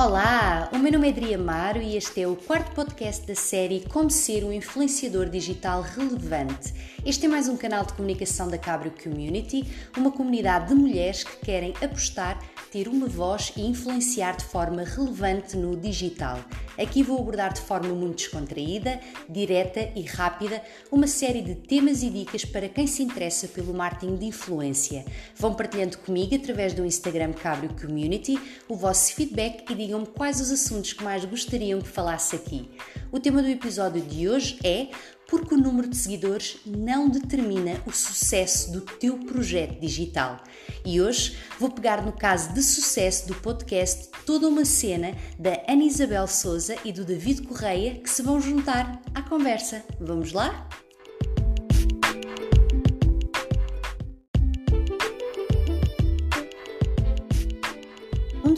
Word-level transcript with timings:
Olá, 0.00 0.70
o 0.72 0.78
meu 0.78 0.92
nome 0.92 1.08
é 1.08 1.10
Adria 1.10 1.36
Amaro 1.36 1.82
e 1.82 1.96
este 1.96 2.22
é 2.22 2.28
o 2.28 2.36
quarto 2.36 2.72
podcast 2.72 3.26
da 3.26 3.34
série 3.34 3.84
Como 3.88 4.08
Ser 4.08 4.44
um 4.44 4.52
Influenciador 4.52 5.28
Digital 5.28 5.82
Relevante. 5.82 6.72
Este 7.04 7.26
é 7.26 7.28
mais 7.28 7.48
um 7.48 7.56
canal 7.56 7.84
de 7.84 7.94
comunicação 7.94 8.46
da 8.46 8.56
Cabrio 8.56 8.92
Community, 9.02 9.66
uma 9.96 10.12
comunidade 10.12 10.68
de 10.68 10.76
mulheres 10.76 11.24
que 11.24 11.44
querem 11.44 11.74
apostar, 11.82 12.38
ter 12.70 12.88
uma 12.88 13.06
voz 13.06 13.52
e 13.56 13.62
influenciar 13.62 14.36
de 14.36 14.44
forma 14.44 14.82
relevante 14.84 15.56
no 15.56 15.76
digital. 15.76 16.38
Aqui 16.78 17.02
vou 17.02 17.18
abordar 17.18 17.52
de 17.52 17.60
forma 17.60 17.88
muito 17.88 18.16
descontraída, 18.16 19.00
direta 19.28 19.90
e 19.96 20.02
rápida 20.02 20.62
uma 20.92 21.06
série 21.06 21.42
de 21.42 21.54
temas 21.54 22.02
e 22.02 22.10
dicas 22.10 22.44
para 22.44 22.68
quem 22.68 22.86
se 22.86 23.02
interessa 23.02 23.48
pelo 23.48 23.74
marketing 23.74 24.16
de 24.16 24.26
influência. 24.26 25.04
Vão 25.34 25.54
partilhando 25.54 25.98
comigo 25.98 26.34
através 26.34 26.74
do 26.74 26.84
Instagram 26.84 27.32
Cabrio 27.32 27.74
Community 27.74 28.38
o 28.68 28.76
vosso 28.76 29.14
feedback 29.14 29.70
e 29.70 29.74
digam-me 29.74 30.06
quais 30.06 30.40
os 30.40 30.52
assuntos 30.52 30.92
que 30.92 31.02
mais 31.02 31.24
gostariam 31.24 31.80
que 31.80 31.88
falasse 31.88 32.36
aqui. 32.36 32.68
O 33.10 33.18
tema 33.18 33.42
do 33.42 33.48
episódio 33.48 34.02
de 34.02 34.28
hoje 34.28 34.58
é 34.62 34.88
porque 35.28 35.54
o 35.54 35.58
número 35.58 35.86
de 35.86 35.96
seguidores 35.96 36.56
não 36.66 37.08
determina 37.08 37.80
o 37.86 37.92
sucesso 37.92 38.72
do 38.72 38.80
teu 38.80 39.18
projeto 39.18 39.78
digital. 39.78 40.42
E 40.84 41.00
hoje 41.00 41.36
vou 41.60 41.70
pegar 41.70 42.04
no 42.04 42.12
caso 42.12 42.52
de 42.54 42.62
sucesso 42.62 43.28
do 43.28 43.34
podcast 43.34 44.08
toda 44.24 44.48
uma 44.48 44.64
cena 44.64 45.12
da 45.38 45.62
Ana 45.68 45.84
Isabel 45.84 46.26
Souza 46.26 46.76
e 46.84 46.92
do 46.92 47.04
David 47.04 47.42
Correia 47.42 47.94
que 47.96 48.10
se 48.10 48.22
vão 48.22 48.40
juntar 48.40 49.00
à 49.14 49.22
conversa. 49.22 49.84
Vamos 50.00 50.32
lá? 50.32 50.68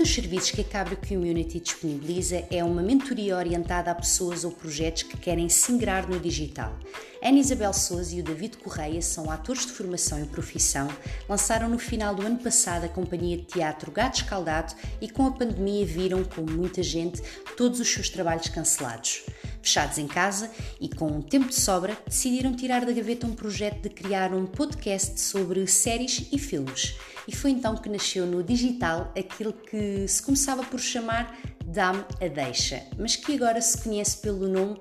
Dos 0.00 0.14
serviços 0.14 0.50
que 0.50 0.62
a 0.62 0.64
Cabra 0.64 0.96
Community 0.96 1.60
disponibiliza 1.60 2.42
é 2.50 2.64
uma 2.64 2.80
mentoria 2.80 3.36
orientada 3.36 3.90
a 3.90 3.94
pessoas 3.94 4.44
ou 4.44 4.50
projetos 4.50 5.02
que 5.02 5.14
querem 5.18 5.46
se 5.50 5.70
ingrar 5.70 6.08
no 6.08 6.18
digital. 6.18 6.74
Ana 7.22 7.38
Isabel 7.38 7.74
Souza 7.74 8.16
e 8.16 8.20
o 8.20 8.24
David 8.24 8.56
Correia 8.56 9.02
são 9.02 9.30
atores 9.30 9.66
de 9.66 9.72
formação 9.72 10.18
e 10.18 10.24
profissão, 10.24 10.88
lançaram 11.28 11.68
no 11.68 11.78
final 11.78 12.14
do 12.14 12.24
ano 12.24 12.38
passado 12.38 12.84
a 12.84 12.88
companhia 12.88 13.36
de 13.36 13.42
teatro 13.42 13.92
Gato 13.92 14.22
Escaldado 14.22 14.74
e 15.02 15.08
com 15.10 15.26
a 15.26 15.32
pandemia 15.32 15.84
viram, 15.84 16.24
como 16.24 16.50
muita 16.50 16.82
gente, 16.82 17.20
todos 17.54 17.78
os 17.78 17.92
seus 17.92 18.08
trabalhos 18.08 18.48
cancelados. 18.48 19.24
Fechados 19.60 19.98
em 19.98 20.06
casa 20.06 20.50
e 20.80 20.88
com 20.88 21.08
um 21.08 21.20
tempo 21.20 21.48
de 21.48 21.56
sobra, 21.56 21.94
decidiram 22.06 22.56
tirar 22.56 22.86
da 22.86 22.92
gaveta 22.92 23.26
um 23.26 23.34
projeto 23.34 23.82
de 23.82 23.90
criar 23.90 24.32
um 24.32 24.46
podcast 24.46 25.20
sobre 25.20 25.66
séries 25.66 26.26
e 26.32 26.38
filmes. 26.38 26.94
E 27.30 27.36
foi 27.36 27.52
então 27.52 27.76
que 27.76 27.88
nasceu 27.88 28.26
no 28.26 28.42
digital 28.42 29.14
aquilo 29.16 29.52
que 29.52 30.08
se 30.08 30.20
começava 30.20 30.64
por 30.64 30.80
chamar 30.80 31.38
Dame 31.64 32.04
a 32.20 32.26
Deixa, 32.26 32.82
mas 32.98 33.14
que 33.14 33.36
agora 33.36 33.62
se 33.62 33.80
conhece 33.80 34.16
pelo 34.16 34.48
nome 34.48 34.80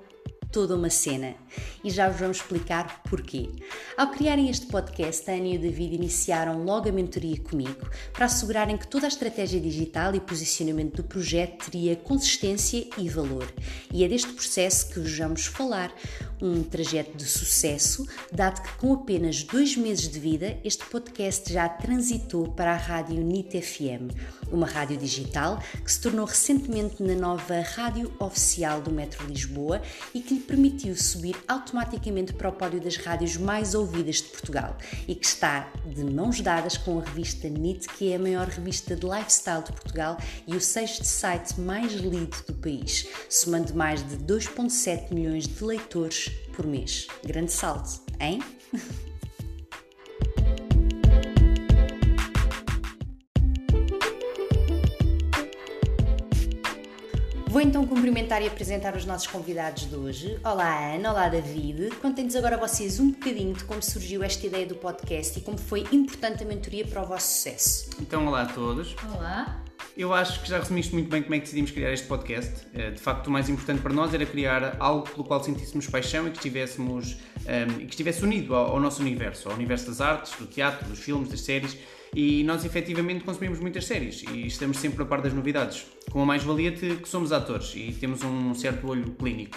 toda 0.50 0.74
uma 0.74 0.90
cena. 0.90 1.36
E 1.84 1.90
já 1.90 2.08
vos 2.08 2.18
vamos 2.18 2.38
explicar 2.38 3.04
porquê. 3.04 3.48
Ao 3.96 4.10
criarem 4.10 4.50
este 4.50 4.66
podcast, 4.66 5.30
a 5.30 5.34
Ana 5.34 5.46
e 5.46 5.58
o 5.58 5.60
David 5.60 5.94
iniciaram 5.94 6.64
logo 6.64 6.88
a 6.88 6.92
mentoria 6.92 7.40
comigo 7.40 7.88
para 8.12 8.26
assegurarem 8.26 8.76
que 8.76 8.88
toda 8.88 9.06
a 9.06 9.08
estratégia 9.08 9.60
digital 9.60 10.12
e 10.16 10.20
posicionamento 10.20 10.96
do 10.96 11.04
projeto 11.04 11.70
teria 11.70 11.94
consistência 11.94 12.84
e 12.98 13.08
valor. 13.08 13.46
E 13.92 14.02
é 14.02 14.08
deste 14.08 14.32
processo 14.32 14.92
que 14.92 14.98
vos 14.98 15.16
vamos 15.16 15.46
falar. 15.46 15.94
Um 16.42 16.62
trajeto 16.62 17.18
de 17.18 17.26
sucesso, 17.26 18.08
dado 18.32 18.62
que 18.62 18.72
com 18.78 18.94
apenas 18.94 19.42
dois 19.42 19.76
meses 19.76 20.08
de 20.08 20.18
vida, 20.18 20.56
este 20.64 20.86
podcast 20.86 21.52
já 21.52 21.68
transitou 21.68 22.48
para 22.48 22.72
a 22.72 22.76
rádio 22.76 23.22
NIT 23.22 23.60
FM, 23.60 24.10
uma 24.50 24.66
rádio 24.66 24.96
digital 24.96 25.62
que 25.84 25.92
se 25.92 26.00
tornou 26.00 26.24
recentemente 26.24 27.02
na 27.02 27.14
nova 27.14 27.60
rádio 27.60 28.10
oficial 28.18 28.80
do 28.80 28.90
Metro 28.90 29.26
Lisboa 29.26 29.82
e 30.14 30.20
que 30.22 30.32
lhe 30.32 30.40
permitiu 30.40 30.96
subir 30.96 31.36
automaticamente 31.46 32.32
para 32.32 32.48
o 32.48 32.52
pódio 32.52 32.80
das 32.80 32.96
rádios 32.96 33.36
mais 33.36 33.74
ouvidas 33.74 34.16
de 34.16 34.28
Portugal 34.28 34.78
e 35.06 35.14
que 35.14 35.26
está 35.26 35.70
de 35.84 36.04
mãos 36.04 36.40
dadas 36.40 36.78
com 36.78 36.98
a 36.98 37.02
revista 37.02 37.50
NIT, 37.50 37.86
que 37.86 38.12
é 38.12 38.16
a 38.16 38.18
maior 38.18 38.48
revista 38.48 38.96
de 38.96 39.04
lifestyle 39.06 39.62
de 39.62 39.72
Portugal 39.72 40.16
e 40.46 40.56
o 40.56 40.60
sexto 40.60 41.04
site 41.04 41.60
mais 41.60 41.92
lido 41.92 42.36
do 42.46 42.54
país, 42.54 43.06
somando 43.28 43.74
mais 43.74 44.02
de 44.08 44.16
2,7 44.16 45.12
milhões 45.12 45.46
de 45.46 45.62
leitores 45.62 46.29
por 46.54 46.66
mês. 46.66 47.06
Grande 47.24 47.52
salto, 47.52 48.00
hein? 48.20 48.40
Vou 57.50 57.60
então 57.60 57.84
cumprimentar 57.84 58.40
e 58.42 58.46
apresentar 58.46 58.94
os 58.94 59.04
nossos 59.04 59.26
convidados 59.26 59.90
de 59.90 59.96
hoje. 59.96 60.38
Olá 60.44 60.94
Ana, 60.94 61.10
olá 61.10 61.28
David. 61.28 61.90
Contem-nos 61.96 62.36
agora 62.36 62.54
a 62.54 62.58
vocês 62.60 63.00
um 63.00 63.10
bocadinho 63.10 63.54
de 63.54 63.64
como 63.64 63.82
surgiu 63.82 64.22
esta 64.22 64.46
ideia 64.46 64.64
do 64.64 64.76
podcast 64.76 65.36
e 65.36 65.42
como 65.42 65.58
foi 65.58 65.80
importante 65.90 66.44
a 66.44 66.46
mentoria 66.46 66.86
para 66.86 67.02
o 67.02 67.06
vosso 67.06 67.26
sucesso. 67.26 67.90
Então, 68.00 68.24
olá 68.28 68.42
a 68.42 68.46
todos. 68.46 68.94
Olá. 69.16 69.59
Eu 69.96 70.14
acho 70.14 70.42
que 70.42 70.48
já 70.48 70.58
resumiste 70.58 70.94
muito 70.94 71.10
bem 71.10 71.22
como 71.22 71.34
é 71.34 71.38
que 71.38 71.44
decidimos 71.44 71.70
criar 71.70 71.92
este 71.92 72.06
podcast. 72.06 72.66
Eh, 72.74 72.90
de 72.92 73.00
facto, 73.00 73.26
o 73.26 73.30
mais 73.30 73.48
importante 73.48 73.82
para 73.82 73.92
nós 73.92 74.14
era 74.14 74.24
criar 74.24 74.76
algo 74.78 75.08
pelo 75.08 75.24
qual 75.24 75.42
sentíssemos 75.42 75.86
paixão 75.88 76.26
e 76.26 76.30
que 76.30 76.36
estivéssemos 76.36 77.14
um, 77.14 77.50
ehm, 77.50 77.86
que 77.86 77.90
estivesse 77.90 78.22
unido 78.22 78.54
ao, 78.54 78.72
ao 78.72 78.80
nosso 78.80 79.02
universo, 79.02 79.48
ao 79.48 79.54
universo 79.54 79.86
das 79.86 80.00
artes, 80.00 80.32
do 80.38 80.46
teatro, 80.46 80.88
dos 80.88 81.00
filmes, 81.00 81.28
das 81.28 81.40
séries 81.40 81.76
e 82.14 82.42
nós 82.44 82.64
efetivamente 82.64 83.24
consumimos 83.24 83.60
muitas 83.60 83.84
séries 83.84 84.24
e 84.32 84.46
estamos 84.46 84.78
sempre 84.78 85.02
a 85.02 85.06
par 85.06 85.20
das 85.20 85.32
novidades, 85.32 85.86
com 86.10 86.22
a 86.22 86.26
mais-valia 86.26 86.70
de 86.70 86.96
que 86.96 87.08
somos 87.08 87.30
atores 87.30 87.72
e 87.76 87.92
temos 87.92 88.22
um 88.24 88.52
certo 88.54 88.88
olho 88.88 89.12
clínico, 89.12 89.56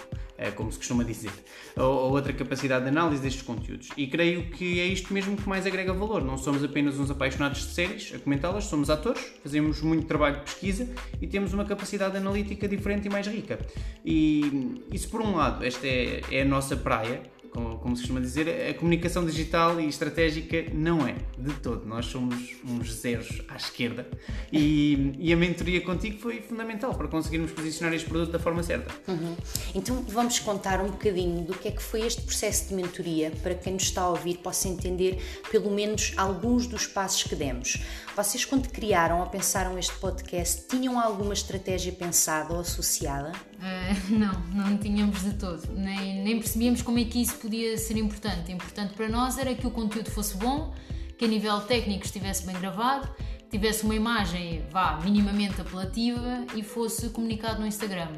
como 0.51 0.71
se 0.71 0.77
costuma 0.77 1.03
dizer, 1.03 1.31
ou 1.75 2.11
outra 2.11 2.33
capacidade 2.33 2.83
de 2.83 2.89
análise 2.89 3.21
destes 3.21 3.41
conteúdos. 3.41 3.89
E 3.97 4.07
creio 4.07 4.49
que 4.49 4.79
é 4.79 4.85
isto 4.85 5.13
mesmo 5.13 5.35
que 5.35 5.47
mais 5.47 5.65
agrega 5.65 5.93
valor. 5.93 6.23
Não 6.23 6.37
somos 6.37 6.63
apenas 6.63 6.99
uns 6.99 7.09
apaixonados 7.09 7.59
de 7.59 7.73
séries 7.73 8.13
a 8.15 8.19
comentá-las, 8.19 8.65
somos 8.65 8.89
atores, 8.89 9.23
fazemos 9.41 9.81
muito 9.81 10.05
trabalho 10.05 10.37
de 10.37 10.41
pesquisa 10.43 10.87
e 11.21 11.27
temos 11.27 11.53
uma 11.53 11.65
capacidade 11.65 12.17
analítica 12.17 12.67
diferente 12.67 13.07
e 13.07 13.09
mais 13.09 13.27
rica. 13.27 13.59
E 14.05 14.81
isso, 14.91 15.09
por 15.09 15.21
um 15.21 15.35
lado, 15.35 15.63
esta 15.63 15.87
é, 15.87 16.21
é 16.31 16.41
a 16.41 16.45
nossa 16.45 16.75
praia, 16.75 17.21
como, 17.53 17.77
como, 17.77 17.95
se 17.95 18.01
costuma 18.01 18.19
dizer, 18.19 18.69
a 18.69 18.73
comunicação 18.73 19.25
digital 19.25 19.79
e 19.79 19.87
estratégica 19.87 20.65
não 20.73 21.07
é, 21.07 21.15
de 21.37 21.53
todo. 21.55 21.85
Nós 21.85 22.07
somos 22.07 22.55
uns 22.65 22.93
zeros 22.93 23.41
à 23.47 23.55
esquerda 23.55 24.07
e, 24.51 25.13
e 25.19 25.31
a 25.31 25.37
mentoria 25.37 25.81
contigo 25.81 26.17
foi 26.19 26.41
fundamental 26.41 26.93
para 26.95 27.07
conseguirmos 27.07 27.51
posicionar 27.51 27.93
este 27.93 28.09
produto 28.09 28.31
da 28.31 28.39
forma 28.39 28.63
certa. 28.63 28.91
Uhum. 29.07 29.35
Então 29.75 30.03
vamos 30.09 30.39
contar 30.39 30.81
um 30.81 30.87
bocadinho 30.87 31.43
do 31.43 31.53
que 31.53 31.67
é 31.67 31.71
que 31.71 31.81
foi 31.81 32.01
este 32.01 32.21
processo 32.21 32.69
de 32.69 32.75
mentoria 32.75 33.31
para 33.41 33.53
quem 33.53 33.73
nos 33.73 33.83
está 33.83 34.01
a 34.01 34.09
ouvir 34.09 34.37
possa 34.37 34.67
entender 34.67 35.21
pelo 35.51 35.69
menos 35.69 36.13
alguns 36.17 36.67
dos 36.67 36.87
passos 36.87 37.23
que 37.23 37.35
demos. 37.35 37.77
Vocês, 38.15 38.45
quando 38.45 38.69
criaram 38.69 39.19
ou 39.19 39.27
pensaram 39.27 39.77
este 39.77 39.93
podcast, 39.95 40.67
tinham 40.67 40.99
alguma 40.99 41.33
estratégia 41.33 41.91
pensada 41.91 42.53
ou 42.53 42.59
associada? 42.59 43.31
Uh, 43.63 44.11
não, 44.19 44.67
não 44.67 44.77
tínhamos 44.77 45.21
de 45.21 45.33
todo. 45.35 45.61
Nem, 45.73 46.21
nem 46.21 46.37
percebíamos 46.37 46.81
como 46.81 46.99
é 46.99 47.05
que 47.05 47.21
isso 47.21 47.35
podia 47.35 47.77
ser 47.77 47.97
importante. 47.97 48.51
Importante 48.51 48.93
para 48.93 49.07
nós 49.07 49.37
era 49.37 49.55
que 49.55 49.65
o 49.65 49.71
conteúdo 49.71 50.11
fosse 50.11 50.35
bom, 50.35 50.73
que 51.17 51.23
a 51.23 51.27
nível 51.27 51.61
técnico 51.61 52.03
estivesse 52.03 52.45
bem 52.45 52.55
gravado, 52.59 53.07
tivesse 53.49 53.85
uma 53.85 53.95
imagem, 53.95 54.65
vá, 54.69 54.99
minimamente 55.01 55.61
apelativa 55.61 56.45
e 56.53 56.61
fosse 56.61 57.09
comunicado 57.09 57.61
no 57.61 57.67
Instagram. 57.67 58.09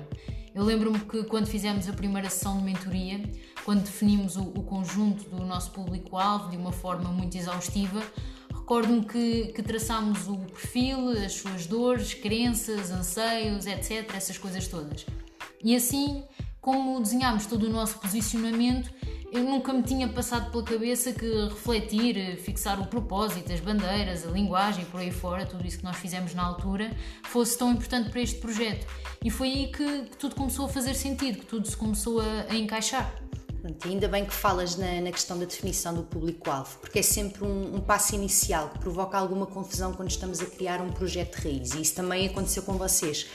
Eu 0.56 0.64
lembro-me 0.64 1.00
que 1.00 1.24
quando 1.26 1.46
fizemos 1.46 1.88
a 1.88 1.94
primeira 1.94 2.30
sessão 2.30 2.58
de 2.58 2.64
mentoria, 2.64 3.22
quando 3.64 3.84
definimos 3.84 4.38
o, 4.38 4.44
o 4.44 4.64
conjunto 4.64 5.30
do 5.30 5.46
nosso 5.46 5.72
público-alvo 5.72 6.50
de 6.50 6.58
uma 6.58 6.72
forma 6.72 7.10
muito 7.10 7.38
exaustiva, 7.38 8.02
Recordo-me 8.66 9.06
que, 9.06 9.54
que 9.54 9.62
traçámos 9.62 10.28
o 10.28 10.38
perfil, 10.38 11.10
as 11.10 11.34
suas 11.34 11.68
dores, 11.68 12.16
crenças, 12.16 12.90
anseios, 12.90 13.68
etc., 13.68 14.12
essas 14.16 14.40
coisas 14.40 14.68
todas. 14.68 15.06
E 15.64 15.76
assim, 15.76 16.24
como 16.62 17.00
desenhámos 17.00 17.46
todo 17.46 17.64
o 17.64 17.70
nosso 17.70 18.00
posicionamento, 18.00 18.92
eu 19.32 19.44
nunca 19.44 19.74
me 19.74 19.84
tinha 19.84 20.08
passado 20.08 20.50
pela 20.50 20.64
cabeça 20.64 21.12
que 21.12 21.28
refletir, 21.46 22.38
fixar 22.38 22.80
o 22.80 22.88
propósito, 22.88 23.52
as 23.52 23.60
bandeiras, 23.60 24.26
a 24.26 24.32
linguagem, 24.32 24.86
por 24.86 25.02
aí 25.02 25.12
fora, 25.12 25.46
tudo 25.46 25.68
isso 25.68 25.80
que 25.80 25.84
nós 25.84 25.98
fizemos 25.98 26.34
na 26.34 26.44
altura, 26.44 26.96
fosse 27.26 27.58
tão 27.58 27.72
importante 27.72 28.10
para 28.10 28.22
este 28.22 28.40
projeto. 28.40 28.88
E 29.24 29.30
foi 29.30 29.50
aí 29.50 29.72
que, 29.72 30.04
que 30.04 30.18
tudo 30.18 30.36
começou 30.36 30.66
a 30.66 30.70
fazer 30.70 30.94
sentido, 30.94 31.40
que 31.40 31.46
tudo 31.46 31.68
se 31.68 31.76
começou 31.76 32.22
a, 32.22 32.46
a 32.50 32.56
encaixar. 32.56 33.14
Ainda 33.84 34.08
bem 34.08 34.24
que 34.26 34.34
falas 34.34 34.78
na, 34.78 35.02
na 35.02 35.12
questão 35.12 35.38
da 35.40 35.46
definição 35.46 35.94
do 35.94 36.04
público-alvo, 36.04 36.78
porque 36.80 37.00
é 37.00 37.02
sempre 37.02 37.44
um, 37.44 37.76
um, 37.76 37.82
passo 37.82 38.14
inicial 38.14 38.70
que 38.70 38.80
provoca 38.80 39.18
alguma 39.18 39.48
confusão 39.48 39.92
quando 39.92 40.12
estamos 40.12 40.40
a 40.40 40.46
criar 40.46 40.80
um 40.82 40.92
projeto 40.92 41.42
de 41.42 41.48
raiz, 41.48 41.74
e 41.74 41.82
isso 41.82 41.96
também 41.96 42.28
aconteceu 42.28 42.62
com 42.62 42.74
vocês, 42.74 43.26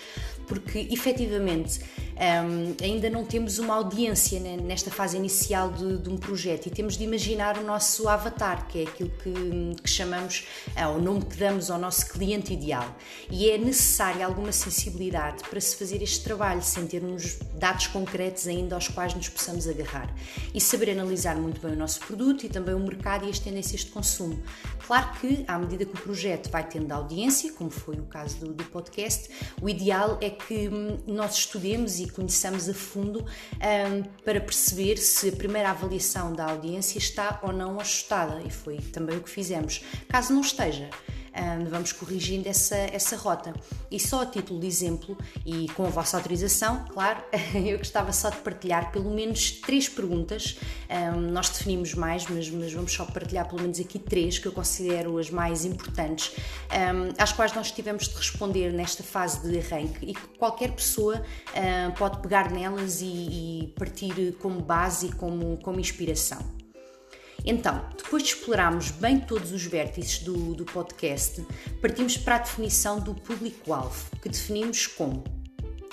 porque 0.47 0.87
efetivamente 0.91 1.81
Um, 2.21 2.77
ainda 2.85 3.09
não 3.09 3.25
temos 3.25 3.59
uma 3.59 3.75
audiência 3.75 4.39
né, 4.39 4.55
nesta 4.55 4.91
fase 4.91 5.17
inicial 5.17 5.73
de, 5.73 5.97
de, 5.97 6.11
um 6.11 6.19
projeto 6.19 6.67
e 6.67 6.71
temos 6.71 6.99
de 6.99 7.05
imaginar 7.05 7.57
o 7.57 7.65
nosso 7.65 8.07
avatar, 8.07 8.69
que 8.69 8.81
é 8.81 8.83
aquilo 8.83 9.09
que, 9.23 9.83
que 9.83 9.89
chamamos, 9.89 10.47
é, 10.77 10.87
o 10.87 11.01
nome 11.01 11.25
que 11.25 11.35
damos 11.39 11.71
ao 11.71 11.79
nosso 11.79 12.11
cliente 12.11 12.53
ideal. 12.53 12.95
E 13.31 13.51
é 13.51 13.57
necessária 13.57 14.27
alguma 14.27 14.53
sensibilidade 14.53 15.45
para 15.49 15.59
se 15.63 15.75
fazer 15.77 16.03
este 16.03 16.23
trabalho, 16.23 16.61
sem 16.63 16.87
termos 16.87 17.39
dados 17.55 17.87
concretos 17.87 18.47
ainda 18.47 18.75
aos 18.75 18.87
quais 18.89 19.15
nos 19.15 19.31
possamos 19.31 19.67
agarrar. 19.67 20.15
E 20.53 20.61
saber 20.61 20.91
analisar 20.91 21.37
muito 21.37 21.59
bem 21.59 21.73
o 21.73 21.77
nosso 21.77 22.01
produto 22.01 22.45
e 22.45 22.51
também 22.51 22.75
o 22.75 22.81
mercado 22.81 23.25
e 23.25 23.31
as 23.31 23.39
tendências 23.39 23.81
de 23.81 23.91
consumo. 23.93 24.39
Claro 24.87 25.19
que, 25.21 25.43
à 25.49 25.59
medida 25.59 25.87
que 25.87 25.95
o 25.95 26.03
projeto 26.03 26.51
vai 26.51 26.69
tendo 26.69 26.93
audiência, 26.93 27.51
como 27.55 27.71
foi 27.71 27.95
o 27.95 28.05
caso 28.05 28.41
do, 28.41 28.53
do 28.53 28.65
podcast, 28.65 29.31
o 29.63 29.71
ideal 29.71 30.19
é 30.21 30.29
que 30.29 30.69
hum, 30.69 30.99
nós 31.07 31.35
estudemos 31.37 31.99
e 31.99 32.10
conheçamos 32.12 32.69
a 32.69 32.75
fundo 32.75 33.25
um, 33.25 34.03
para 34.25 34.41
perceber 34.41 34.97
se 34.97 35.29
a 35.29 35.33
primeira 35.33 35.71
avaliação 35.71 36.33
da 36.33 36.47
audiência 36.51 36.99
está 36.99 37.41
ou 37.43 37.53
não 37.53 37.81
ajustada, 37.81 38.43
e 38.45 38.51
foi 38.51 38.79
também 38.79 39.17
o 39.17 39.23
que 39.23 39.31
fizemos. 39.31 39.85
Caso 40.09 40.33
não 40.33 40.41
esteja, 40.41 40.89
vamos 41.69 41.93
corrigindo 41.93 42.49
essa, 42.49 42.77
essa 42.77 43.17
rota. 43.17 43.53
E 43.91 43.99
só 43.99 44.23
a 44.23 44.27
título 44.27 44.61
de 44.61 44.67
exemplo, 44.67 45.17
e 45.44 45.69
com 45.71 45.85
a 45.85 45.88
vossa 45.88 46.17
autorização, 46.17 46.85
claro, 46.93 47.23
eu 47.55 47.79
gostava 47.79 48.12
só 48.12 48.31
de 48.31 48.37
partilhar 48.38 48.91
pelo 48.93 49.11
menos 49.11 49.50
três 49.50 49.88
perguntas. 49.88 50.59
Nós 51.32 51.49
definimos 51.49 51.94
mais, 51.94 52.27
mas, 52.29 52.49
mas, 52.50 52.73
vamos 52.73 52.93
só 52.93 53.05
partilhar 53.05 53.49
pelo 53.49 53.62
menos 53.62 53.81
aqui 53.81 53.99
três 53.99 54.38
que 54.38 54.47
eu 54.47 54.53
considero 54.53 55.19
as 55.19 55.31
mais 55.31 55.65
importantes, 55.65 56.32
às 57.19 57.33
quais 57.33 57.53
nós 57.55 57.71
tivemos 57.71 58.09
de 58.09 58.17
responder 58.17 58.73
nesta 58.73 59.03
fase 59.03 59.41
de 59.49 59.59
arranque 59.59 60.11
e 60.11 60.15
que 60.15 60.38
qualquer 60.38 60.73
pessoa 60.73 61.23
pode 61.99 62.21
pegar 62.21 62.50
nelas 62.50 63.00
e, 63.00 63.06
e 63.06 63.75
partir 63.79 64.37
como 64.41 64.61
base 64.61 65.06
e 65.06 65.12
como, 65.12 65.59
como 65.59 65.81
inspiração. 65.81 66.60
Então, 67.45 67.85
depois 67.97 68.23
de 68.23 68.31
explorarmos 68.31 68.91
bem 68.91 69.19
todos 69.19 69.53
os 69.53 69.65
vértices 69.65 70.19
do, 70.19 70.55
do 70.55 70.65
podcast, 70.65 71.45
partimos 71.81 72.17
para 72.17 72.37
a 72.37 72.39
definição 72.39 73.01
do 73.01 73.15
público-alvo, 73.15 74.05
que 74.21 74.29
definimos 74.29 74.87
como 74.87 75.25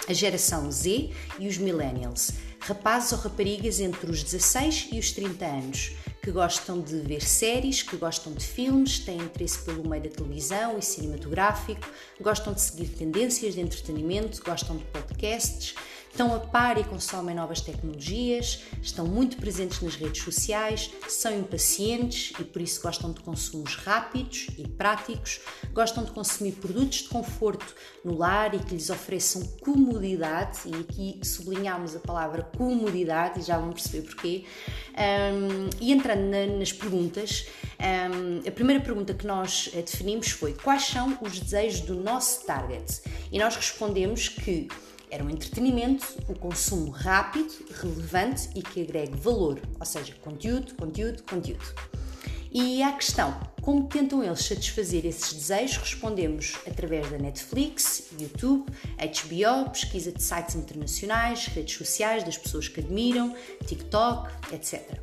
a 0.08 0.14
geração 0.14 0.72
Z 0.72 1.12
e 1.40 1.48
os 1.48 1.58
millennials, 1.58 2.32
rapazes 2.60 3.12
ou 3.12 3.20
raparigas 3.20 3.80
entre 3.80 4.10
os 4.10 4.24
16 4.24 4.90
e 4.92 5.00
os 5.00 5.12
30 5.12 5.46
anos, 5.46 5.92
que 6.22 6.32
gostam 6.32 6.82
de 6.82 7.00
ver 7.00 7.22
séries, 7.22 7.82
que 7.82 7.96
gostam 7.96 8.34
de 8.34 8.46
filmes, 8.46 9.00
têm 9.00 9.18
interesse 9.18 9.60
pelo 9.60 9.88
meio 9.88 10.04
da 10.04 10.10
televisão 10.10 10.78
e 10.78 10.82
cinematográfico, 10.82 11.88
gostam 12.20 12.54
de 12.54 12.62
seguir 12.62 12.90
tendências 12.90 13.54
de 13.54 13.62
entretenimento, 13.62 14.42
gostam 14.44 14.78
de 14.78 14.84
podcasts, 14.86 15.76
estão 16.10 16.34
a 16.34 16.40
par 16.40 16.78
e 16.78 16.84
consomem 16.84 17.36
novas 17.36 17.62
tecnologias, 17.62 18.64
estão 18.82 19.06
muito 19.06 19.38
presentes 19.38 19.82
nas 19.82 19.96
redes 19.96 20.24
sociais, 20.24 20.90
são 21.08 21.38
impacientes 21.38 22.34
e 22.40 22.44
por 22.44 22.62
isso 22.62 22.82
gostam 22.82 23.12
de 23.12 23.22
consumos 23.22 23.76
rápidos 23.76 24.48
e 24.58 24.68
práticos, 24.68 25.40
gostam 25.74 26.04
de 26.04 26.12
consumir 26.12 26.54
produtos 26.54 27.04
de 27.04 27.10
conforto 27.10 27.76
no 28.04 28.18
lar 28.18 28.54
e 28.54 28.60
que 28.60 28.74
lhes 28.74 28.90
ofereçam 28.90 29.44
comodidade, 29.62 30.60
e 30.66 30.76
aqui 30.76 31.20
sublinhamos 31.24 31.96
a 31.96 32.00
palavra 32.00 32.44
comodidade 32.44 33.40
e 33.40 33.44
já 33.44 33.58
vão 33.58 33.72
perceber 33.72 34.08
porquê. 34.08 34.46
Um, 34.98 35.70
e 35.80 35.92
entrando 35.92 36.22
na, 36.22 36.46
nas 36.58 36.74
perguntas, 36.74 37.48
um, 37.80 38.48
a 38.48 38.52
primeira 38.52 38.82
pergunta 38.82 39.14
que 39.14 39.28
nós 39.28 39.70
eh, 39.74 39.82
definimos 39.82 40.30
foi 40.30 40.54
quais 40.54 40.86
são 40.86 41.18
os 41.22 41.40
desejos 41.40 41.82
do 41.82 41.96
nosso 41.96 42.46
target? 42.46 43.02
E 43.32 43.38
nós 43.38 43.56
respondemos 43.56 44.30
que 44.30 44.68
era 45.10 45.24
um 45.24 45.30
entretenimento, 45.30 46.06
o 46.28 46.34
um 46.34 46.36
consumo 46.36 46.92
rápido, 46.92 47.54
relevante 47.82 48.50
e 48.56 48.62
que 48.62 48.82
agregue 48.82 49.16
valor, 49.16 49.60
ou 49.80 49.86
seja, 49.86 50.14
conteúdo, 50.22 50.76
conteúdo, 50.76 51.24
conteúdo. 51.24 51.66
E 52.52 52.82
à 52.82 52.92
questão, 52.94 53.38
como 53.62 53.88
tentam 53.88 54.24
eles 54.24 54.44
satisfazer 54.46 55.06
esses 55.06 55.34
desejos, 55.34 55.78
respondemos 55.78 56.56
através 56.66 57.10
da 57.12 57.18
Netflix, 57.18 58.06
YouTube, 58.20 58.66
HBO, 58.98 59.70
pesquisa 59.70 60.12
de 60.12 60.24
sites 60.24 60.56
internacionais, 60.56 61.48
redes 61.48 61.76
sociais 61.76 62.24
das 62.24 62.38
pessoas 62.38 62.68
que 62.68 62.80
admiram, 62.80 63.36
TikTok, 63.66 64.30
etc. 64.54 65.00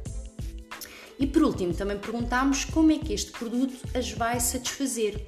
E 1.18 1.26
por 1.26 1.42
último, 1.42 1.74
também 1.74 1.98
perguntámos 1.98 2.64
como 2.64 2.90
é 2.90 2.98
que 2.98 3.12
este 3.12 3.30
produto 3.30 3.74
as 3.94 4.10
vai 4.10 4.40
satisfazer. 4.40 5.26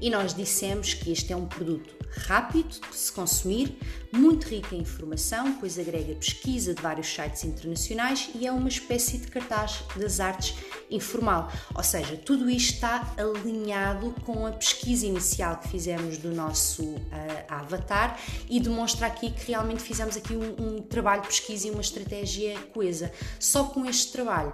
E 0.00 0.10
nós 0.10 0.34
dissemos 0.34 0.94
que 0.94 1.12
este 1.12 1.32
é 1.32 1.36
um 1.36 1.46
produto 1.46 1.97
rápido 2.10 2.68
de 2.90 2.96
se 2.96 3.12
consumir, 3.12 3.78
muito 4.12 4.46
rico 4.48 4.74
em 4.74 4.78
informação, 4.78 5.54
pois 5.54 5.78
agrega 5.78 6.14
pesquisa 6.14 6.74
de 6.74 6.80
vários 6.80 7.06
sites 7.06 7.44
internacionais 7.44 8.30
e 8.34 8.46
é 8.46 8.52
uma 8.52 8.68
espécie 8.68 9.18
de 9.18 9.28
cartaz 9.28 9.84
das 9.96 10.20
artes 10.20 10.54
informal. 10.90 11.52
Ou 11.74 11.82
seja, 11.82 12.16
tudo 12.16 12.48
isto 12.48 12.74
está 12.74 13.14
alinhado 13.16 14.14
com 14.24 14.46
a 14.46 14.52
pesquisa 14.52 15.06
inicial 15.06 15.58
que 15.58 15.68
fizemos 15.68 16.18
do 16.18 16.34
nosso 16.34 16.82
uh, 16.82 17.08
avatar 17.48 18.18
e 18.48 18.58
demonstra 18.60 19.06
aqui 19.06 19.30
que 19.30 19.50
realmente 19.50 19.82
fizemos 19.82 20.16
aqui 20.16 20.34
um, 20.34 20.76
um, 20.76 20.82
trabalho 20.82 21.22
de 21.22 21.28
pesquisa 21.28 21.68
e 21.68 21.70
uma 21.70 21.80
estratégia 21.80 22.58
coesa. 22.72 23.12
Só 23.38 23.64
com 23.64 23.84
este 23.84 24.12
trabalho, 24.12 24.52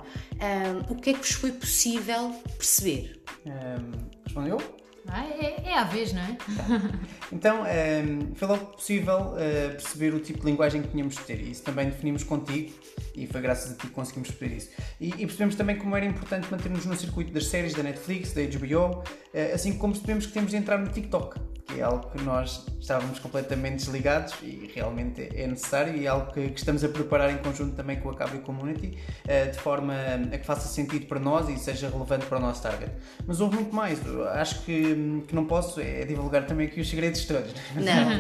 um, 0.89 0.93
o 0.93 0.97
que 0.97 1.11
é 1.11 1.13
que 1.13 1.21
vos 1.21 1.33
foi 1.33 1.53
possível 1.53 2.35
perceber? 2.59 3.23
Um, 3.47 3.93
respondeu? 4.25 4.84
É, 5.13 5.71
é 5.71 5.79
à 5.79 5.85
vez, 5.85 6.13
não 6.13 6.23
é? 6.23 6.37
Então, 7.33 7.67
ehm, 7.67 8.33
foi 8.35 8.47
logo 8.47 8.67
possível 8.67 9.33
uh, 9.33 9.71
perceber 9.71 10.15
o 10.15 10.21
tipo 10.21 10.41
de 10.41 10.47
linguagem 10.47 10.83
que 10.83 10.89
tínhamos 10.89 11.17
de 11.17 11.23
ter 11.23 11.41
e 11.41 11.51
isso 11.51 11.63
também 11.63 11.87
definimos 11.87 12.23
contigo 12.23 12.73
e 13.15 13.27
foi 13.27 13.41
graças 13.41 13.73
a 13.73 13.75
ti 13.75 13.89
que 13.89 13.93
conseguimos 13.93 14.31
perceber 14.31 14.57
isso. 14.57 14.71
E, 15.01 15.09
e 15.09 15.27
percebemos 15.27 15.57
também 15.57 15.77
como 15.77 15.97
era 15.97 16.07
importante 16.07 16.49
mantermos 16.51 16.87
no 16.87 16.95
circuito 16.95 17.33
das 17.33 17.47
séries 17.47 17.75
da 17.75 17.83
Netflix, 17.83 18.33
da 18.33 18.43
HBO, 18.43 19.01
uh, 19.01 19.55
assim 19.55 19.77
como 19.77 19.95
percebemos 19.95 20.27
que 20.27 20.33
temos 20.33 20.51
de 20.51 20.57
entrar 20.57 20.79
no 20.79 20.89
TikTok 20.89 21.54
é 21.81 21.83
algo 21.83 22.11
que 22.11 22.23
nós 22.23 22.65
estávamos 22.81 23.19
completamente 23.19 23.77
desligados 23.77 24.35
e 24.43 24.71
realmente 24.75 25.29
é 25.35 25.47
necessário 25.47 25.97
e 25.97 26.07
é 26.07 26.09
algo 26.09 26.33
que, 26.33 26.49
que 26.49 26.59
estamos 26.59 26.85
a 26.85 26.89
preparar 26.89 27.31
em 27.31 27.39
conjunto 27.39 27.75
também 27.75 27.99
com 28.01 28.11
a 28.11 28.17
Cabrio 28.17 28.41
Community 28.41 28.99
uh, 29.25 29.51
de 29.51 29.59
forma 29.59 29.95
a 30.33 30.39
que 30.39 30.45
faça 30.45 30.69
sentido 30.69 31.07
para 31.07 31.19
nós 31.19 31.49
e 31.49 31.57
seja 31.59 31.89
relevante 31.89 32.27
para 32.27 32.39
o 32.39 32.41
nosso 32.41 32.63
target. 32.63 32.93
Mas 33.27 33.41
houve 33.41 33.57
muito 33.57 33.75
mais, 33.75 33.99
acho 34.35 34.63
que, 34.63 35.23
que 35.27 35.35
não 35.35 35.47
posso 35.47 35.81
é 35.81 36.05
divulgar 36.05 36.47
também 36.47 36.67
aqui 36.67 36.81
os 36.81 36.89
segredos 36.89 37.25
todos. 37.25 37.53
Não, 37.75 37.83
não, 37.85 38.17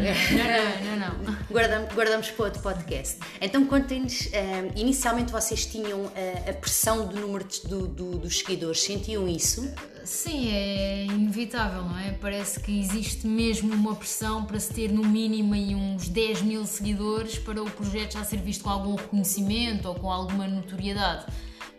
não, 0.84 0.96
não. 0.96 1.24
não. 1.24 1.36
Guardamos, 1.50 1.94
guardamos 1.94 2.30
para 2.30 2.44
outro 2.46 2.62
podcast. 2.62 3.18
Então 3.40 3.66
contem-nos, 3.66 4.26
uh, 4.26 4.72
inicialmente 4.76 5.30
vocês 5.30 5.66
tinham 5.66 6.00
uh, 6.00 6.10
a 6.48 6.52
pressão 6.52 7.06
do 7.06 7.20
número 7.20 7.44
de, 7.44 7.62
do, 7.66 7.86
do, 7.86 8.18
dos 8.18 8.38
seguidores, 8.38 8.82
sentiam 8.82 9.28
isso? 9.28 9.72
Sim, 10.04 10.50
é 10.50 11.06
inevitável, 11.06 11.82
não 11.82 11.98
é? 11.98 12.12
Parece 12.12 12.60
que 12.60 12.78
existe 12.78 13.26
mesmo 13.26 13.72
uma 13.72 13.96
pressão 13.96 14.44
para 14.44 14.60
se 14.60 14.70
ter 14.70 14.92
no 14.92 15.02
mínimo 15.02 15.54
aí 15.54 15.74
uns 15.74 16.08
10 16.08 16.42
mil 16.42 16.66
seguidores 16.66 17.38
para 17.38 17.62
o 17.62 17.70
projeto 17.70 18.12
já 18.12 18.22
ser 18.22 18.36
visto 18.36 18.64
com 18.64 18.70
algum 18.70 18.96
reconhecimento 18.96 19.88
ou 19.88 19.94
com 19.94 20.12
alguma 20.12 20.46
notoriedade. 20.46 21.24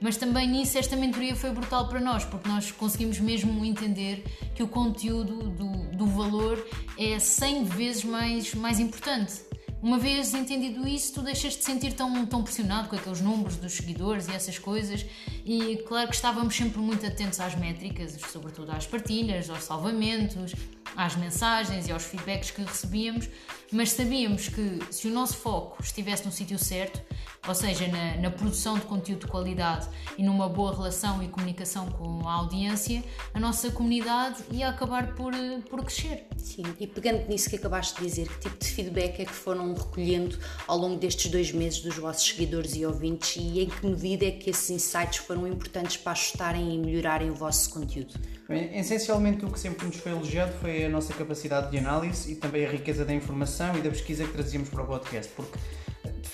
Mas 0.02 0.18
também 0.18 0.50
nisso 0.50 0.78
esta 0.78 0.96
mentoria 0.96 1.36
foi 1.36 1.52
brutal 1.52 1.88
para 1.88 2.00
nós, 2.00 2.26
porque 2.26 2.50
nós 2.50 2.72
conseguimos 2.72 3.20
mesmo 3.20 3.64
entender 3.64 4.24
que 4.56 4.64
o 4.64 4.68
conteúdo 4.68 5.50
do, 5.50 5.70
do 5.96 6.06
valor 6.08 6.68
é 6.98 7.20
100 7.20 7.64
vezes 7.66 8.04
mais, 8.04 8.56
mais 8.56 8.80
importante. 8.80 9.45
Uma 9.86 10.00
vez 10.00 10.34
entendido 10.34 10.88
isso, 10.88 11.14
tu 11.14 11.22
deixas 11.22 11.56
de 11.56 11.64
sentir 11.64 11.94
tão, 11.94 12.26
tão 12.26 12.42
pressionado 12.42 12.90
com 12.90 12.96
aqueles 12.96 13.22
números 13.22 13.56
dos 13.56 13.74
seguidores 13.74 14.28
e 14.28 14.32
essas 14.32 14.58
coisas. 14.58 15.06
E 15.46 15.78
claro 15.88 16.10
que 16.10 16.16
estávamos 16.16 16.56
sempre 16.56 16.80
muito 16.80 17.06
atentos 17.06 17.40
às 17.40 17.54
métricas, 17.54 18.18
sobretudo 18.34 18.72
às 18.72 18.88
partilhas, 18.88 19.48
aos 19.48 19.64
salvamentos, 19.64 20.56
às 20.96 21.16
mensagens 21.16 21.88
e 21.88 21.92
aos 21.92 22.04
feedbacks 22.04 22.50
que 22.50 22.64
recebíamos, 22.64 23.30
mas 23.72 23.92
sabíamos 23.92 24.50
que 24.50 24.80
se 24.90 25.08
o 25.08 25.12
nosso 25.12 25.36
foco 25.36 25.84
estivesse 25.84 26.26
no 26.26 26.32
sítio 26.32 26.58
certo, 26.58 27.00
ou 27.48 27.56
seja, 27.56 27.88
na, 27.88 28.18
na, 28.18 28.32
produção 28.32 28.76
de 28.76 28.86
conteúdo 28.86 29.22
de 29.22 29.28
qualidade 29.28 29.88
e 30.18 30.24
numa 30.24 30.50
boa 30.50 30.74
relação 30.74 31.22
e 31.24 31.28
comunicação 31.28 31.88
com 31.92 32.28
a 32.28 32.34
audiência, 32.34 33.04
a 33.34 33.40
nossa 33.40 33.70
comunidade 33.72 34.44
ia 34.52 34.70
acabar 34.70 35.14
por, 35.16 35.34
por 35.70 35.84
crescer. 35.84 36.28
Sim, 36.38 36.64
e 36.80 36.88
pegando 36.88 37.28
nisso 37.28 37.50
que 37.50 37.56
acabaste 37.56 38.00
de 38.00 38.08
dizer, 38.08 38.28
que 38.28 38.40
tipo 38.40 38.58
de 38.58 38.68
feedback 38.68 39.22
é 39.22 39.26
que 39.26 39.34
foram 39.34 39.74
recolhendo 39.74 40.38
ao 40.68 40.78
longo 40.78 40.98
destes 40.98 41.30
dois 41.32 41.52
meses 41.52 41.82
dos 41.82 41.98
vossos 41.98 42.28
seguidores 42.28 42.76
e 42.76 42.86
ouvintes 42.86 43.36
e 43.38 43.62
em 43.62 43.70
que 43.70 43.86
medida 43.86 44.26
é 44.26 44.32
que 44.32 44.50
esses 44.50 44.70
insights 44.70 45.18
foram 45.18 45.48
importantes 45.48 45.98
para 45.98 46.14
ajustarem 46.14 46.76
e 46.76 46.78
melhorarem 46.78 47.30
o 47.30 47.36
vosso 47.36 47.70
conteúdo? 47.70 48.14
Bem, 48.48 48.78
essencialmente 48.78 49.44
o 49.44 49.52
que 49.52 49.60
sempre 49.60 49.88
nos 49.88 49.96
foi 49.96 50.12
elogiado 50.12 50.54
foi 50.60 50.86
a 50.86 50.90
nossa 50.90 51.14
capacidade 51.14 51.72
de 51.72 51.80
análise 51.80 52.32
e 52.32 52.36
também 52.36 52.66
a 52.66 52.70
riqueza 52.70 53.04
da 53.04 53.14
informação 53.14 53.76
e 53.76 53.82
da 53.82 53.90
pesquisa 53.90 54.24
que 54.24 54.32
trazíamos 54.32 54.70
para 54.70 54.84
o 54.84 54.86
podcast, 54.86 55.32
porque 55.36 55.58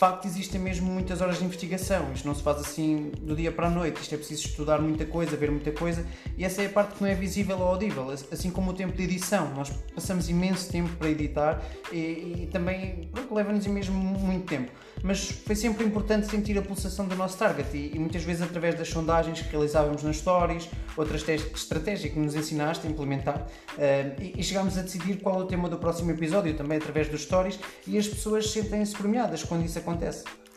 facto 0.01 0.25
existem 0.25 0.59
mesmo 0.59 0.91
muitas 0.91 1.21
horas 1.21 1.37
de 1.37 1.45
investigação. 1.45 2.11
Isto 2.11 2.27
não 2.27 2.33
se 2.33 2.41
faz 2.41 2.59
assim 2.59 3.11
do 3.21 3.35
dia 3.35 3.51
para 3.51 3.67
a 3.67 3.69
noite. 3.69 4.01
Isto 4.01 4.15
é 4.15 4.17
preciso 4.17 4.47
estudar 4.47 4.81
muita 4.81 5.05
coisa, 5.05 5.37
ver 5.37 5.51
muita 5.51 5.71
coisa. 5.71 6.03
E 6.35 6.43
essa 6.43 6.63
é 6.63 6.65
a 6.65 6.69
parte 6.69 6.95
que 6.95 7.03
não 7.03 7.07
é 7.07 7.13
visível 7.13 7.59
ou 7.59 7.67
audível. 7.67 8.09
Assim 8.09 8.49
como 8.49 8.71
o 8.71 8.73
tempo 8.73 8.97
de 8.97 9.03
edição. 9.03 9.53
Nós 9.53 9.69
passamos 9.93 10.27
imenso 10.27 10.71
tempo 10.71 10.89
para 10.95 11.07
editar 11.07 11.63
e, 11.91 11.97
e 11.97 12.49
também 12.51 13.11
leva-nos 13.29 13.67
mesmo 13.67 13.95
muito 13.95 14.47
tempo. 14.47 14.71
Mas 15.03 15.29
foi 15.29 15.55
sempre 15.55 15.85
importante 15.85 16.25
sentir 16.25 16.57
a 16.57 16.63
pulsação 16.63 17.07
do 17.07 17.15
nosso 17.15 17.37
target 17.37 17.69
e, 17.77 17.95
e 17.95 17.99
muitas 17.99 18.23
vezes 18.23 18.41
através 18.41 18.73
das 18.73 18.89
sondagens 18.89 19.41
que 19.41 19.51
realizávamos 19.51 20.01
nas 20.01 20.17
stories, 20.17 20.67
outras 20.97 21.27
estratégias 21.27 22.11
que 22.11 22.19
nos 22.19 22.33
ensinaste 22.33 22.87
a 22.87 22.89
implementar 22.89 23.37
uh, 23.37 24.21
e, 24.21 24.39
e 24.39 24.43
chegámos 24.43 24.77
a 24.77 24.81
decidir 24.81 25.17
qual 25.17 25.41
é 25.41 25.43
o 25.43 25.47
tema 25.47 25.69
do 25.69 25.77
próximo 25.77 26.09
episódio 26.11 26.55
também 26.55 26.77
através 26.77 27.07
dos 27.07 27.21
stories 27.21 27.59
e 27.87 27.97
as 27.97 28.07
pessoas 28.07 28.51
sentem-se 28.51 28.95
premiadas 28.95 29.43
quando 29.43 29.63
isso 29.63 29.77
acontece. 29.77 29.90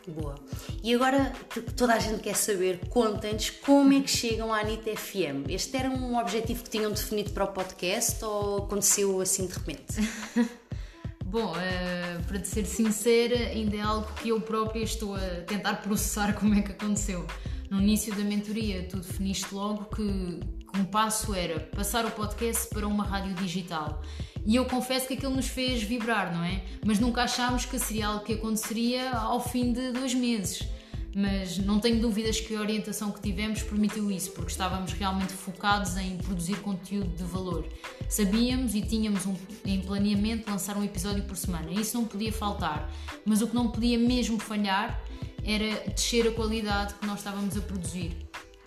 Boa. 0.07 0.35
E 0.83 0.93
agora 0.93 1.33
toda 1.75 1.95
a 1.95 1.99
gente 1.99 2.21
quer 2.21 2.35
saber, 2.35 2.87
contem-nos 2.89 3.49
como 3.49 3.91
é 3.93 4.01
que 4.01 4.09
chegam 4.09 4.53
à 4.53 4.59
Anitta 4.59 4.95
FM. 4.95 5.49
Este 5.49 5.77
era 5.77 5.89
um 5.89 6.17
objetivo 6.17 6.63
que 6.63 6.69
tinham 6.69 6.91
definido 6.91 7.31
para 7.31 7.45
o 7.45 7.47
podcast 7.47 8.23
ou 8.23 8.65
aconteceu 8.65 9.19
assim 9.19 9.47
de 9.47 9.53
repente? 9.53 9.95
Bom, 11.25 11.53
uh, 11.53 12.23
para 12.27 12.39
te 12.39 12.47
ser 12.47 12.65
sincera, 12.65 13.35
ainda 13.35 13.75
é 13.75 13.81
algo 13.81 14.07
que 14.21 14.29
eu 14.29 14.39
própria 14.39 14.83
estou 14.83 15.15
a 15.15 15.41
tentar 15.47 15.81
processar 15.81 16.33
como 16.33 16.53
é 16.53 16.61
que 16.61 16.71
aconteceu. 16.71 17.25
No 17.69 17.81
início 17.81 18.13
da 18.15 18.23
mentoria, 18.23 18.87
tu 18.87 18.97
definiste 18.97 19.53
logo 19.53 19.85
que 19.85 20.39
um 20.77 20.85
passo 20.85 21.33
era 21.33 21.59
passar 21.59 22.05
o 22.05 22.11
podcast 22.11 22.69
para 22.69 22.87
uma 22.87 23.03
rádio 23.03 23.33
digital. 23.33 24.01
E 24.45 24.55
eu 24.55 24.65
confesso 24.65 25.07
que 25.07 25.15
aquilo 25.15 25.35
nos 25.35 25.47
fez 25.47 25.81
vibrar, 25.81 26.33
não 26.33 26.43
é? 26.43 26.61
Mas 26.85 26.99
nunca 26.99 27.23
achámos 27.23 27.65
que 27.65 27.79
seria 27.79 28.07
algo 28.07 28.23
que 28.23 28.33
aconteceria 28.33 29.11
ao 29.11 29.39
fim 29.39 29.73
de 29.73 29.91
dois 29.91 30.13
meses. 30.13 30.61
Mas 31.15 31.57
não 31.57 31.79
tenho 31.79 31.99
dúvidas 31.99 32.39
que 32.39 32.53
a 32.55 32.59
orientação 32.59 33.09
que 33.09 33.21
tivemos 33.21 33.63
permitiu 33.63 34.11
isso, 34.11 34.31
porque 34.33 34.51
estávamos 34.51 34.91
realmente 34.91 35.31
focados 35.31 35.97
em 35.97 36.17
produzir 36.17 36.57
conteúdo 36.57 37.09
de 37.15 37.23
valor. 37.23 37.65
Sabíamos 38.07 38.75
e 38.75 38.81
tínhamos 38.81 39.25
um, 39.25 39.33
em 39.65 39.79
planeamento 39.81 40.51
lançar 40.51 40.77
um 40.77 40.83
episódio 40.83 41.23
por 41.23 41.37
semana, 41.37 41.71
isso 41.71 41.97
não 41.97 42.05
podia 42.05 42.33
faltar. 42.33 42.91
Mas 43.25 43.41
o 43.41 43.47
que 43.47 43.55
não 43.55 43.71
podia 43.71 43.97
mesmo 43.97 44.37
falhar 44.37 45.01
era 45.43 45.89
descer 45.89 46.27
a 46.27 46.31
qualidade 46.31 46.95
que 46.95 47.07
nós 47.07 47.19
estávamos 47.19 47.55
a 47.55 47.61
produzir. 47.61 48.11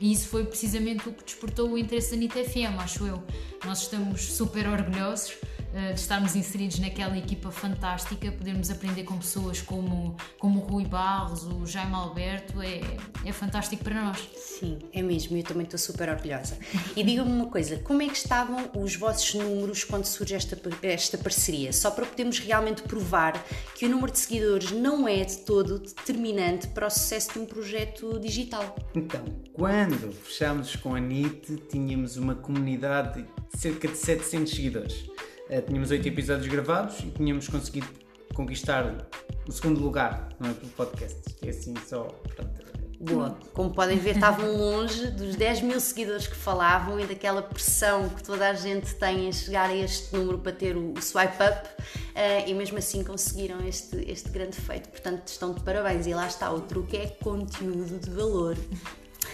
E 0.01 0.11
isso 0.13 0.29
foi 0.29 0.45
precisamente 0.45 1.09
o 1.09 1.13
que 1.13 1.25
despertou 1.25 1.71
o 1.71 1.79
interesse 1.79 2.13
da 2.13 2.17
NIT 2.17 2.45
FM, 2.45 2.79
acho 2.79 3.05
eu. 3.05 3.23
Nós 3.65 3.83
estamos 3.83 4.23
super 4.23 4.67
orgulhosos 4.69 5.37
de 5.73 6.01
estarmos 6.01 6.35
inseridos 6.35 6.79
naquela 6.79 7.17
equipa 7.17 7.51
fantástica, 7.51 8.33
podermos 8.33 8.71
aprender 8.71 9.05
com 9.05 9.19
pessoas 9.19 9.61
como, 9.61 10.17
como 10.39 10.61
o 10.61 10.63
Rui 10.63 10.85
Barros, 10.85 11.45
o 11.45 11.67
Jaime 11.67 11.95
Alberto, 11.95 12.61
é, 12.63 12.81
é 13.25 13.33
fantástico 13.33 13.85
para 13.85 14.03
nós. 14.03 14.29
Sim, 14.37 14.79
é 14.93 15.03
mesmo, 15.03 15.37
eu 15.37 15.43
também 15.43 15.65
estou 15.65 15.79
super 15.79 16.09
orgulhosa. 16.09 16.59
E 16.97 17.03
diga-me 17.03 17.31
uma 17.31 17.47
coisa, 17.47 17.77
como 17.79 18.03
é 18.03 18.07
que 18.07 18.17
estavam 18.17 18.71
os 18.75 18.97
vossos 18.97 19.35
números 19.35 19.85
quando 19.85 20.05
surge 20.05 20.35
esta, 20.35 20.59
esta 20.83 21.19
parceria? 21.19 21.73
Só 21.73 21.91
para 21.91 22.07
podermos 22.07 22.39
realmente 22.39 22.83
provar 22.83 23.43
que 23.75 23.87
o 23.87 23.89
número 23.89 24.13
de 24.13 24.19
seguidores 24.19 24.73
não 24.73 25.07
é 25.07 25.25
de 25.25 25.39
todo 25.39 25.79
determinante 25.79 26.69
para 26.69 26.87
o 26.87 26.91
sucesso 26.91 27.35
de 27.35 27.39
um 27.41 27.47
projeto 27.47 28.19
digital. 28.19 28.77
Então, 28.95 29.25
quando 29.53 30.13
fechámos 30.13 30.77
com 30.77 30.95
a 30.95 31.01
NIT, 31.01 31.57
tínhamos 31.69 32.17
uma 32.17 32.35
comunidade 32.35 33.23
de 33.53 33.59
cerca 33.59 33.89
de 33.89 33.97
700 33.97 34.55
seguidores. 34.55 35.18
Uh, 35.51 35.63
tínhamos 35.63 35.91
oito 35.91 36.07
episódios 36.07 36.47
gravados 36.47 37.01
e 37.01 37.11
tínhamos 37.11 37.49
conseguido 37.49 37.89
conquistar 38.35 39.09
o 39.47 39.53
segundo 39.53 39.81
lugar 39.81 40.29
não 40.39 40.51
é, 40.51 40.55
podcast. 40.77 41.37
É 41.43 41.49
assim 41.49 41.75
só. 41.87 42.05
Pronto, 42.35 42.69
Boa. 43.01 43.39
Como 43.55 43.71
podem 43.71 43.97
ver, 43.97 44.17
estavam 44.17 44.57
longe 44.57 45.07
dos 45.13 45.37
10 45.37 45.63
mil 45.63 45.81
seguidores 45.81 46.27
que 46.27 46.35
falavam 46.35 46.99
e 46.99 47.07
daquela 47.07 47.41
pressão 47.41 48.09
que 48.09 48.25
toda 48.25 48.49
a 48.49 48.55
gente 48.55 48.93
tem 48.97 49.29
em 49.29 49.33
chegar 49.33 49.71
a 49.71 49.75
este 49.75 50.15
número 50.17 50.39
para 50.39 50.51
ter 50.51 50.77
o, 50.77 50.95
swipe 51.01 51.35
up 51.35 51.69
uh, 51.85 52.49
e 52.49 52.53
mesmo 52.55 52.77
assim 52.77 53.05
conseguiram 53.05 53.65
este, 53.65 54.05
este 54.11 54.29
grande 54.31 54.57
feito. 54.57 54.89
Portanto, 54.89 55.29
estão 55.29 55.53
de 55.53 55.61
parabéns. 55.61 56.09
E 56.09 56.15
lá 56.15 56.27
está, 56.27 56.51
o 56.53 56.61
truque 56.61 56.97
é 56.97 57.07
conteúdo 57.07 58.01
de 58.01 58.11
valor. 58.11 58.57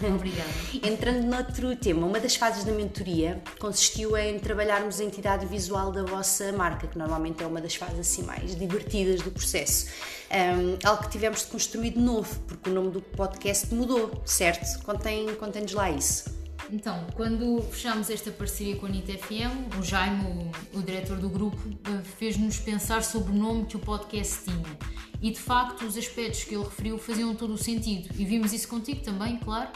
Obrigada. 0.14 0.50
Entrando 0.82 1.24
noutro 1.24 1.76
tema, 1.76 2.06
uma 2.06 2.18
das 2.18 2.36
fases 2.36 2.64
da 2.64 2.72
mentoria 2.72 3.42
consistiu 3.58 4.16
em 4.16 4.38
trabalharmos 4.38 5.00
a 5.00 5.04
entidade 5.04 5.46
visual 5.46 5.92
da 5.92 6.02
vossa 6.02 6.52
marca, 6.52 6.86
que 6.86 6.98
normalmente 6.98 7.42
é 7.42 7.46
uma 7.46 7.60
das 7.60 7.74
fases 7.74 8.00
assim 8.00 8.22
mais 8.22 8.56
divertidas 8.56 9.22
do 9.22 9.30
processo. 9.30 9.86
Um, 10.30 10.78
algo 10.86 11.04
que 11.04 11.10
tivemos 11.10 11.40
de 11.40 11.46
construir 11.46 11.90
de 11.90 12.00
novo, 12.00 12.40
porque 12.48 12.70
o 12.70 12.72
nome 12.72 12.90
do 12.90 13.00
podcast 13.00 13.72
mudou, 13.72 14.22
certo? 14.24 14.82
Contem-nos 14.82 15.36
contem 15.36 15.64
lá 15.72 15.90
isso. 15.90 16.33
Então, 16.72 17.06
quando 17.14 17.62
fechámos 17.70 18.10
esta 18.10 18.30
parceria 18.30 18.76
com 18.76 18.86
a 18.86 18.88
NIT 18.88 19.18
FM, 19.18 19.78
o 19.78 19.82
Jaime, 19.82 20.24
o, 20.72 20.78
o 20.78 20.82
diretor 20.82 21.18
do 21.18 21.28
grupo, 21.28 21.58
eh, 21.68 22.02
fez-nos 22.18 22.58
pensar 22.58 23.02
sobre 23.02 23.32
o 23.32 23.34
nome 23.34 23.66
que 23.66 23.76
o 23.76 23.78
podcast 23.78 24.44
tinha. 24.44 24.78
E 25.20 25.30
de 25.30 25.38
facto, 25.38 25.84
os 25.84 25.96
aspectos 25.96 26.44
que 26.44 26.54
ele 26.54 26.64
referiu 26.64 26.98
faziam 26.98 27.34
todo 27.34 27.54
o 27.54 27.58
sentido. 27.58 28.08
E 28.18 28.24
vimos 28.24 28.52
isso 28.52 28.68
contigo 28.68 29.02
também, 29.02 29.36
claro, 29.38 29.70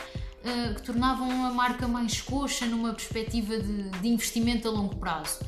eh, 0.44 0.74
que 0.74 0.82
tornavam 0.82 1.46
a 1.46 1.50
marca 1.50 1.86
mais 1.86 2.20
coxa 2.20 2.66
numa 2.66 2.92
perspectiva 2.94 3.58
de, 3.58 3.90
de 3.90 4.08
investimento 4.08 4.66
a 4.66 4.70
longo 4.70 4.96
prazo. 4.96 5.40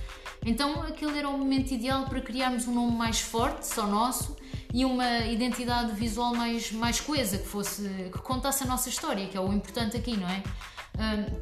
Então, 0.44 0.82
aquele 0.82 1.18
era 1.18 1.28
o 1.28 1.36
momento 1.36 1.72
ideal 1.72 2.06
para 2.06 2.20
criarmos 2.20 2.66
um 2.66 2.74
nome 2.74 2.96
mais 2.96 3.20
forte, 3.20 3.66
só 3.66 3.86
nosso, 3.86 4.36
e 4.72 4.84
uma 4.84 5.18
identidade 5.26 5.92
visual 5.92 6.34
mais, 6.34 6.70
mais 6.72 7.00
coesa, 7.00 7.38
que, 7.38 7.46
fosse, 7.46 7.82
que 8.12 8.18
contasse 8.20 8.64
a 8.64 8.66
nossa 8.66 8.88
história, 8.88 9.26
que 9.26 9.36
é 9.36 9.40
o 9.40 9.52
importante 9.52 9.96
aqui, 9.96 10.16
não 10.16 10.28
é? 10.28 10.42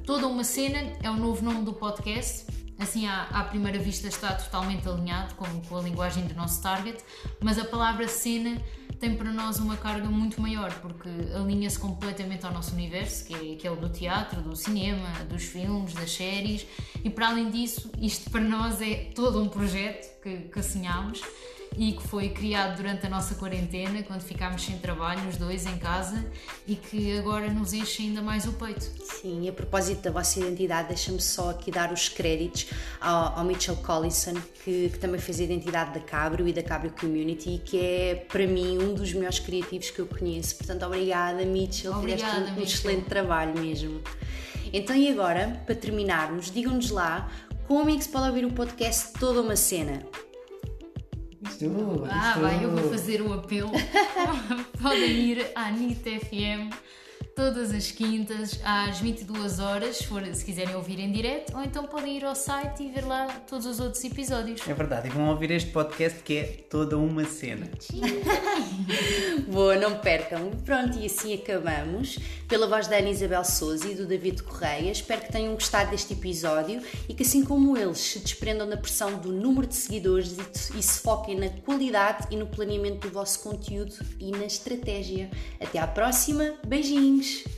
Toda 0.04 0.26
uma 0.26 0.44
cena 0.44 0.78
é 1.02 1.10
o 1.10 1.16
novo 1.16 1.44
nome 1.44 1.64
do 1.64 1.72
podcast. 1.72 2.46
Assim, 2.78 3.06
à, 3.08 3.24
à 3.24 3.44
primeira 3.44 3.78
vista, 3.78 4.06
está 4.06 4.32
totalmente 4.34 4.88
alinhado 4.88 5.34
com, 5.34 5.44
com 5.62 5.76
a 5.76 5.82
linguagem 5.82 6.26
do 6.26 6.34
nosso 6.34 6.62
target, 6.62 6.98
mas 7.40 7.58
a 7.58 7.64
palavra 7.64 8.06
cena 8.06 8.62
tem 9.00 9.14
para 9.14 9.32
nós 9.32 9.58
uma 9.58 9.76
carga 9.76 10.08
muito 10.08 10.40
maior, 10.40 10.72
porque 10.80 11.08
alinha-se 11.34 11.78
completamente 11.78 12.44
ao 12.44 12.52
nosso 12.52 12.74
universo, 12.74 13.24
que 13.24 13.34
é, 13.34 13.66
é, 13.66 13.70
o 13.70 13.76
do 13.76 13.88
teatro, 13.88 14.42
do 14.42 14.56
cinema, 14.56 15.08
dos 15.28 15.44
filmes, 15.44 15.94
das 15.94 16.12
séries, 16.12 16.66
e 17.04 17.10
para 17.10 17.28
além 17.28 17.50
disso, 17.50 17.90
isto 18.00 18.30
para 18.30 18.40
nós 18.40 18.80
é 18.80 19.10
todo 19.14 19.40
um 19.40 19.48
projeto 19.48 20.20
que, 20.22 20.36
que 20.48 20.58
e 21.76 21.92
que 21.92 22.02
foi 22.02 22.30
criado 22.30 22.76
durante 22.76 23.06
a 23.06 23.08
nossa 23.08 23.34
quarentena, 23.34 24.02
quando 24.02 24.22
ficámos 24.22 24.62
sem 24.62 24.78
trabalho, 24.78 25.28
os 25.28 25.36
dois 25.36 25.66
em 25.66 25.78
casa, 25.78 26.24
e 26.66 26.74
que 26.74 27.16
agora 27.18 27.48
nos 27.48 27.72
enche 27.72 28.02
ainda 28.02 28.22
mais 28.22 28.46
o 28.46 28.52
peito. 28.52 28.84
Sim, 29.04 29.42
e 29.44 29.48
a 29.48 29.52
propósito 29.52 30.02
da 30.02 30.10
vossa 30.10 30.40
identidade, 30.40 30.88
deixa-me 30.88 31.20
só 31.20 31.50
aqui 31.50 31.70
dar 31.70 31.92
os 31.92 32.08
créditos 32.08 32.66
ao, 33.00 33.38
ao 33.38 33.44
Mitchell 33.44 33.76
Collison, 33.76 34.34
que, 34.64 34.90
que, 34.90 34.98
também 34.98 35.20
fez 35.20 35.40
a 35.40 35.44
identidade 35.44 35.94
da 35.94 36.00
Cabrio 36.00 36.48
e 36.48 36.52
da 36.52 36.62
Cabrio 36.62 36.92
Community, 36.98 37.60
que 37.64 37.78
é 37.78 38.14
para 38.28 38.46
mim 38.46 38.78
um 38.78 38.94
dos 38.94 39.12
melhores 39.12 39.38
criativos 39.38 39.90
que 39.90 40.00
eu 40.00 40.06
conheço. 40.06 40.56
Portanto, 40.56 40.84
obrigada, 40.84 41.44
Mitchell, 41.44 41.92
obrigada, 41.92 42.32
fizeste 42.32 42.52
um, 42.52 42.60
um 42.60 42.62
excelente 42.62 43.04
trabalho 43.04 43.58
mesmo. 43.58 44.00
Então, 44.72 44.94
e 44.94 45.10
agora, 45.10 45.62
para 45.64 45.74
terminarmos, 45.74 46.50
digam-nos 46.50 46.90
lá 46.90 47.30
como 47.66 47.90
é 47.90 47.96
que 47.96 48.04
se 48.04 48.08
pode 48.08 48.28
ouvir 48.28 48.44
o 48.44 48.52
podcast 48.52 49.12
Toda 49.18 49.42
uma 49.42 49.54
Cena? 49.54 50.02
Estou, 51.60 52.06
ah, 52.08 52.28
estou. 52.28 52.42
vai, 52.42 52.64
eu 52.64 52.70
vou 52.70 52.88
fazer 52.88 53.20
o 53.20 53.32
apelo. 53.32 53.72
Podem 54.80 55.10
ir 55.10 55.50
à 55.56 55.70
NIT 55.72 56.20
FM 56.20 56.72
todas 57.38 57.72
as 57.72 57.92
quintas 57.92 58.58
às 58.64 58.98
22 58.98 59.60
horas, 59.60 59.98
se, 59.98 60.06
for, 60.08 60.26
se 60.34 60.44
quiserem 60.44 60.74
ouvir 60.74 60.98
em 60.98 61.12
direto, 61.12 61.56
ou 61.56 61.62
então 61.62 61.84
podem 61.84 62.16
ir 62.16 62.24
ao 62.24 62.34
site 62.34 62.82
e 62.82 62.88
ver 62.90 63.04
lá 63.04 63.28
todos 63.48 63.64
os 63.64 63.78
outros 63.78 64.02
episódios. 64.02 64.60
É 64.66 64.74
verdade, 64.74 65.06
e 65.06 65.10
vão 65.10 65.28
ouvir 65.28 65.52
este 65.52 65.70
podcast 65.70 66.20
que 66.24 66.36
é 66.36 66.42
toda 66.68 66.98
uma 66.98 67.24
cena. 67.24 67.70
Boa, 69.46 69.76
não 69.76 70.00
percam. 70.00 70.50
Pronto, 70.64 70.98
e 70.98 71.06
assim 71.06 71.32
acabamos. 71.32 72.18
Pela 72.48 72.66
voz 72.66 72.88
da 72.88 72.96
Ana 72.96 73.10
Isabel 73.10 73.44
Souza 73.44 73.86
e 73.86 73.94
do 73.94 74.04
David 74.04 74.42
Correia, 74.42 74.90
espero 74.90 75.20
que 75.20 75.30
tenham 75.30 75.54
gostado 75.54 75.92
deste 75.92 76.14
episódio 76.14 76.82
e 77.08 77.14
que, 77.14 77.22
assim 77.22 77.44
como 77.44 77.76
eles, 77.76 77.98
se 77.98 78.18
desprendam 78.18 78.68
da 78.68 78.76
pressão 78.76 79.16
do 79.16 79.30
número 79.30 79.66
de 79.66 79.76
seguidores 79.76 80.32
e, 80.32 80.78
e 80.78 80.82
se 80.82 80.98
foquem 81.00 81.38
na 81.38 81.50
qualidade 81.50 82.26
e 82.32 82.36
no 82.36 82.48
planeamento 82.48 83.06
do 83.06 83.14
vosso 83.14 83.40
conteúdo 83.44 83.94
e 84.18 84.32
na 84.32 84.46
estratégia. 84.46 85.30
Até 85.60 85.78
à 85.78 85.86
próxima, 85.86 86.54
beijinhos! 86.66 87.27
mais. 87.28 87.57